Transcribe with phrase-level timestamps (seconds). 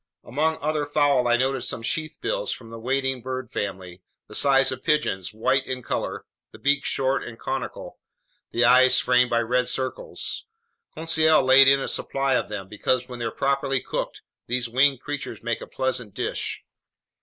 [0.23, 4.83] Among other fowl I noted some sheathbills from the wading bird family, the size of
[4.83, 7.99] pigeons, white in color, the beak short and conical,
[8.49, 10.47] the eyes framed by red circles.
[10.95, 15.43] Conseil laid in a supply of them, because when they're properly cooked, these winged creatures
[15.43, 16.63] make a pleasant dish.